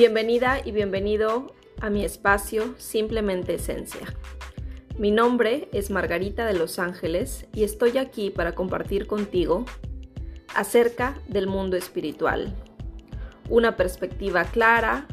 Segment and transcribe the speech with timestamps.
[0.00, 4.16] Bienvenida y bienvenido a mi espacio Simplemente Esencia.
[4.96, 9.66] Mi nombre es Margarita de Los Ángeles y estoy aquí para compartir contigo
[10.54, 12.54] acerca del mundo espiritual.
[13.50, 15.06] Una perspectiva clara,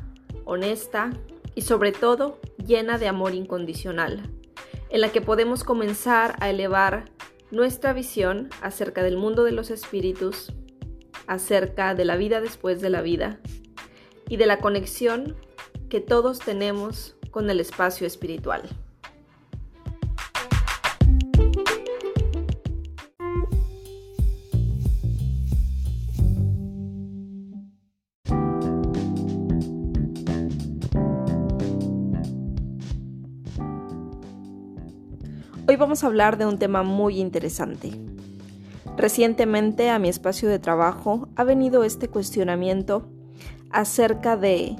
[0.45, 1.09] honesta
[1.53, 4.29] y sobre todo llena de amor incondicional,
[4.89, 7.11] en la que podemos comenzar a elevar
[7.51, 10.53] nuestra visión acerca del mundo de los espíritus,
[11.27, 13.41] acerca de la vida después de la vida
[14.29, 15.35] y de la conexión
[15.89, 18.63] que todos tenemos con el espacio espiritual.
[35.69, 37.91] Hoy vamos a hablar de un tema muy interesante.
[38.95, 43.11] Recientemente a mi espacio de trabajo ha venido este cuestionamiento
[43.71, 44.75] acerca de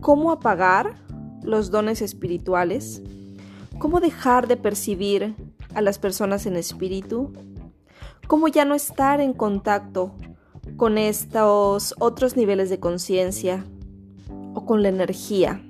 [0.00, 0.96] cómo apagar
[1.42, 3.02] los dones espirituales,
[3.78, 5.34] cómo dejar de percibir
[5.74, 7.32] a las personas en espíritu,
[8.26, 10.14] cómo ya no estar en contacto
[10.76, 13.64] con estos otros niveles de conciencia
[14.54, 15.62] o con la energía.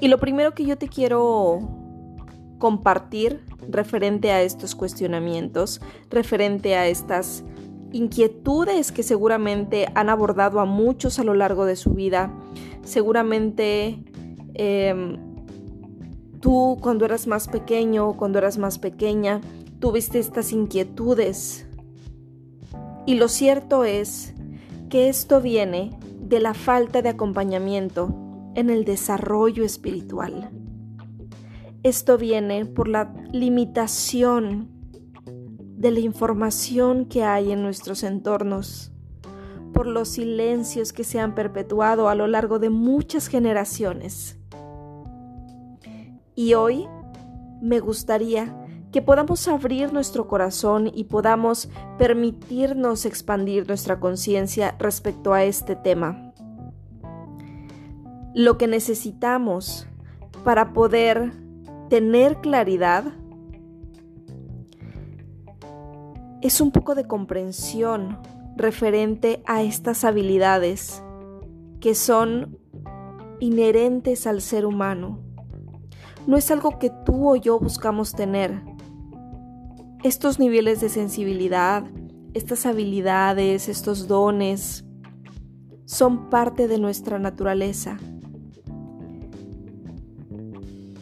[0.00, 1.58] Y lo primero que yo te quiero
[2.58, 7.44] compartir referente a estos cuestionamientos, referente a estas
[7.92, 12.32] inquietudes que seguramente han abordado a muchos a lo largo de su vida.
[12.82, 14.02] Seguramente
[14.54, 15.16] em,
[16.40, 19.40] tú cuando eras más pequeño, cuando eras más pequeña,
[19.78, 21.66] tuviste estas inquietudes.
[23.06, 24.34] Y lo cierto es
[24.90, 28.14] que esto viene de la falta de acompañamiento
[28.54, 30.50] en el desarrollo espiritual.
[31.82, 34.77] Esto viene por la limitación
[35.78, 38.90] de la información que hay en nuestros entornos,
[39.72, 44.36] por los silencios que se han perpetuado a lo largo de muchas generaciones.
[46.34, 46.88] Y hoy
[47.62, 48.56] me gustaría
[48.90, 56.32] que podamos abrir nuestro corazón y podamos permitirnos expandir nuestra conciencia respecto a este tema.
[58.34, 59.86] Lo que necesitamos
[60.42, 61.32] para poder
[61.88, 63.04] tener claridad
[66.42, 68.18] es un poco de comprensión
[68.56, 71.02] referente a estas habilidades
[71.80, 72.58] que son
[73.40, 75.20] inherentes al ser humano.
[76.26, 78.62] No es algo que tú o yo buscamos tener.
[80.02, 81.84] Estos niveles de sensibilidad,
[82.34, 84.84] estas habilidades, estos dones,
[85.86, 87.98] son parte de nuestra naturaleza.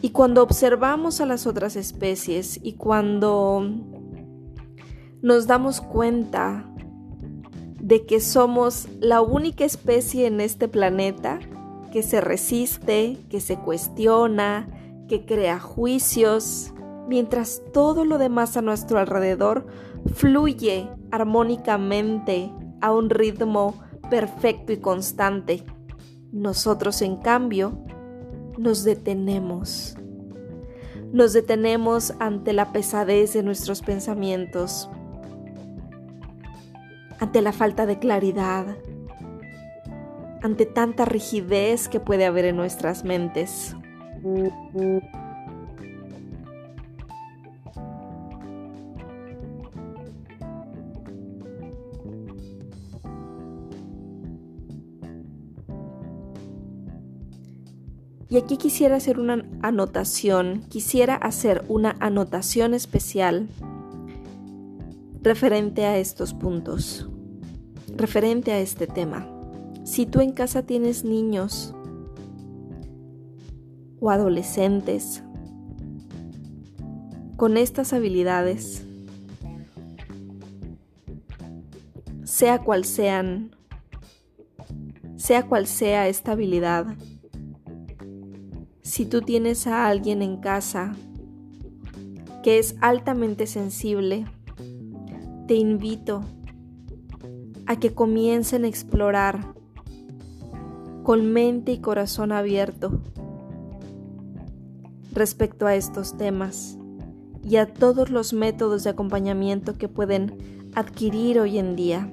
[0.01, 3.67] Y cuando observamos a las otras especies y cuando
[5.21, 6.65] nos damos cuenta
[7.79, 11.39] de que somos la única especie en este planeta
[11.91, 14.67] que se resiste, que se cuestiona,
[15.07, 16.73] que crea juicios,
[17.07, 19.67] mientras todo lo demás a nuestro alrededor
[20.13, 22.51] fluye armónicamente
[22.81, 23.75] a un ritmo
[24.09, 25.63] perfecto y constante.
[26.31, 27.79] Nosotros, en cambio,
[28.57, 29.95] nos detenemos.
[31.13, 34.89] Nos detenemos ante la pesadez de nuestros pensamientos,
[37.19, 38.77] ante la falta de claridad,
[40.41, 43.75] ante tanta rigidez que puede haber en nuestras mentes.
[58.29, 63.47] Y aquí quisiera hacer una anotación, quisiera hacer una anotación especial
[65.27, 67.09] referente a estos puntos,
[67.97, 69.29] referente a este tema.
[69.83, 71.75] Si tú en casa tienes niños
[73.99, 75.21] o adolescentes
[77.35, 78.85] con estas habilidades,
[82.23, 83.51] sea cual sean,
[85.17, 86.95] sea cual sea esta habilidad,
[88.81, 90.95] si tú tienes a alguien en casa
[92.43, 94.25] que es altamente sensible,
[95.47, 96.23] te invito
[97.65, 99.53] a que comiencen a explorar
[101.03, 103.01] con mente y corazón abierto
[105.13, 106.77] respecto a estos temas
[107.43, 112.11] y a todos los métodos de acompañamiento que pueden adquirir hoy en día.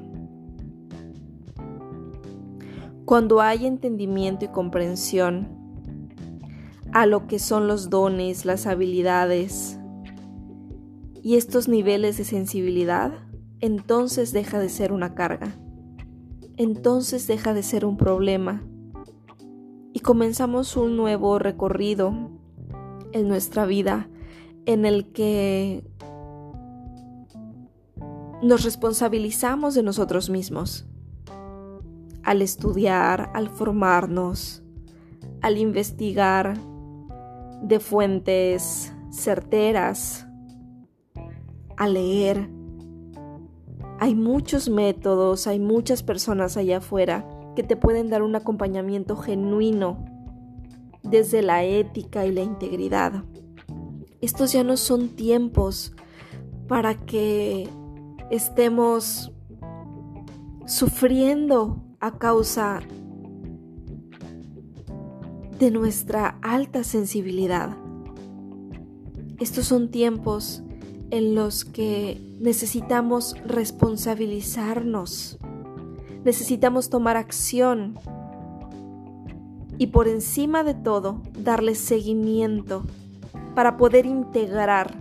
[3.05, 5.49] Cuando hay entendimiento y comprensión
[6.93, 9.79] a lo que son los dones, las habilidades,
[11.25, 13.11] y estos niveles de sensibilidad,
[13.61, 15.57] entonces deja de ser una carga.
[16.57, 18.63] entonces deja de ser un problema
[19.93, 22.31] y comenzamos un nuevo recorrido
[23.13, 24.09] en nuestra vida
[24.67, 25.83] en el que
[28.43, 30.87] nos responsabilizamos de nosotros mismos.
[32.23, 34.63] Al estudiar, al formarnos,
[35.41, 36.57] al investigar
[37.63, 40.29] de fuentes certeras,
[41.77, 42.49] a leer.
[43.99, 50.05] Hay muchos métodos, hay muchas personas allá afuera que te pueden dar un acompañamiento genuino
[51.03, 53.25] desde la ética y la integridad.
[54.21, 55.95] Estos ya no son tiempos
[56.67, 57.69] para que
[58.31, 59.31] estemos
[60.67, 62.81] sufriendo a causa
[65.59, 67.77] de nuestra alta sensibilidad.
[69.39, 70.63] Estos son tiempos
[71.11, 75.39] en los que necesitamos responsabilizarnos,
[76.25, 77.99] necesitamos tomar acción
[79.79, 82.85] y por encima de todo darle seguimiento
[83.55, 84.95] para poder integrar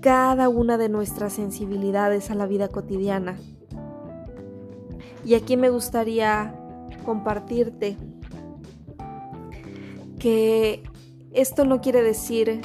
[0.00, 3.36] cada una de nuestras sensibilidades a la vida cotidiana.
[5.24, 6.54] Y aquí me gustaría
[7.04, 7.96] compartirte
[10.18, 10.82] que
[11.32, 12.62] esto no quiere decir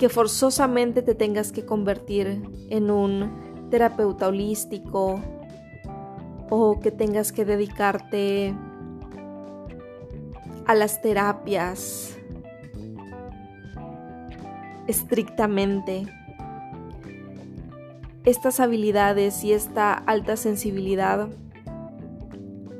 [0.00, 5.20] que forzosamente te tengas que convertir en un terapeuta holístico
[6.48, 8.54] o que tengas que dedicarte
[10.64, 12.16] a las terapias
[14.86, 16.06] estrictamente.
[18.24, 21.28] Estas habilidades y esta alta sensibilidad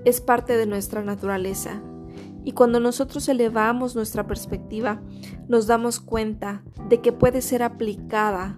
[0.06, 1.82] es parte de nuestra naturaleza
[2.44, 5.02] y cuando nosotros elevamos nuestra perspectiva,
[5.50, 8.56] nos damos cuenta de que puede ser aplicada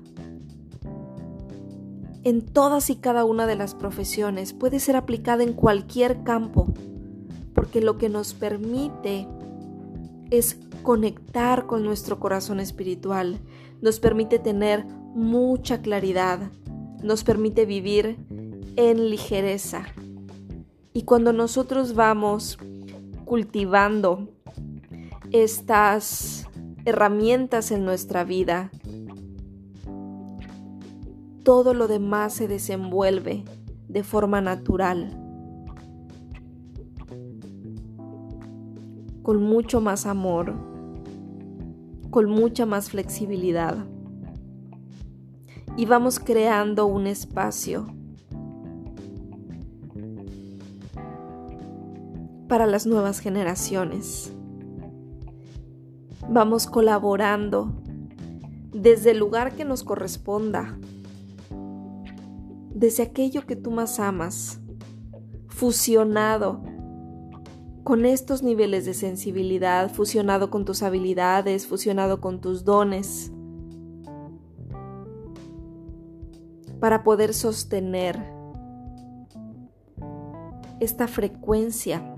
[2.22, 6.66] en todas y cada una de las profesiones, puede ser aplicada en cualquier campo,
[7.54, 9.26] porque lo que nos permite
[10.30, 13.40] es conectar con nuestro corazón espiritual,
[13.80, 14.84] nos permite tener
[15.14, 16.50] mucha claridad,
[17.02, 18.18] nos permite vivir
[18.76, 19.86] en ligereza.
[20.92, 22.58] Y cuando nosotros vamos
[23.24, 24.28] cultivando
[25.30, 26.41] estas
[26.84, 28.70] herramientas en nuestra vida,
[31.44, 33.44] todo lo demás se desenvuelve
[33.88, 35.19] de forma natural,
[39.23, 40.55] con mucho más amor,
[42.11, 43.76] con mucha más flexibilidad.
[45.76, 47.87] Y vamos creando un espacio
[52.49, 54.35] para las nuevas generaciones.
[56.34, 57.75] Vamos colaborando
[58.73, 60.79] desde el lugar que nos corresponda,
[62.75, 64.58] desde aquello que tú más amas,
[65.49, 66.62] fusionado
[67.84, 73.31] con estos niveles de sensibilidad, fusionado con tus habilidades, fusionado con tus dones,
[76.81, 78.19] para poder sostener
[80.81, 82.17] esta frecuencia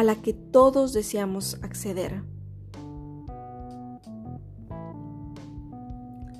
[0.00, 2.22] a la que todos deseamos acceder.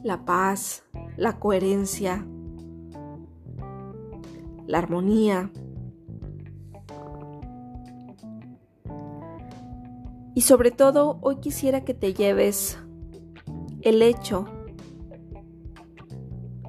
[0.03, 0.83] La paz,
[1.19, 2.27] la coherencia,
[4.67, 5.53] la armonía.
[10.35, 12.79] Y sobre todo, hoy quisiera que te lleves
[13.83, 14.47] el hecho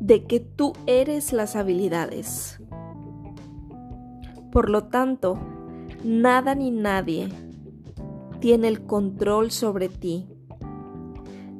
[0.01, 2.59] de que tú eres las habilidades.
[4.51, 5.39] Por lo tanto,
[6.03, 7.29] Nada ni nadie
[8.39, 10.27] tiene el control sobre ti,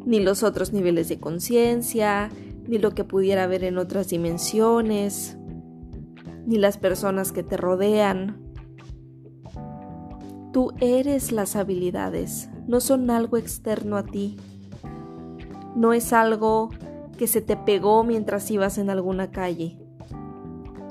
[0.03, 2.29] ni los otros niveles de conciencia,
[2.67, 5.37] ni lo que pudiera haber en otras dimensiones,
[6.47, 8.41] ni las personas que te rodean.
[10.51, 14.37] Tú eres las habilidades, no son algo externo a ti.
[15.75, 16.69] No es algo
[17.17, 19.80] que se te pegó mientras ibas en alguna calle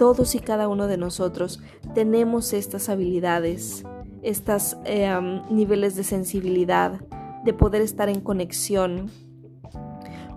[0.01, 1.61] todos y cada uno de nosotros
[1.93, 3.85] tenemos estas habilidades,
[4.23, 6.99] estos em, niveles de sensibilidad,
[7.45, 9.11] de poder estar en conexión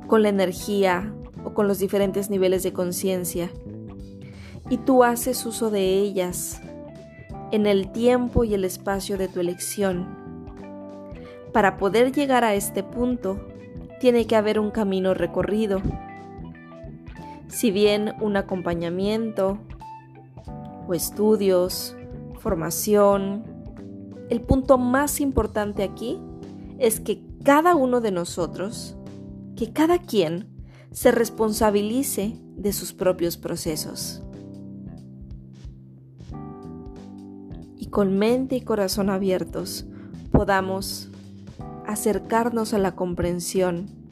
[0.08, 1.16] con la energía
[1.46, 3.52] o con los diferentes niveles de conciencia.
[4.70, 6.60] Y tú haces uso de ellas
[7.54, 10.10] en el tiempo y el espacio de tu elección.
[11.54, 13.48] Para poder llegar a este punto,
[14.02, 15.82] tiene que haber un camino recorrido
[17.54, 19.60] si bien un acompañamiento
[20.88, 21.96] o estudios,
[22.40, 23.44] formación,
[24.30, 26.20] el punto más importante aquí
[26.80, 28.98] es que cada uno de nosotros,
[29.56, 30.50] que cada quien
[30.92, 34.24] se responsabilice de sus propios procesos.
[37.78, 39.86] Y con mente y corazón abiertos
[40.32, 41.10] podamos
[41.86, 44.03] acercarnos a la comprensión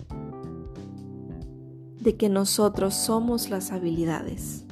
[2.02, 4.66] de que nosotros somos las habilidades.